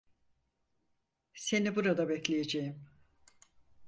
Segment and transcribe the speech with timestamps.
[1.33, 2.85] Seni burada bekleyeceğim.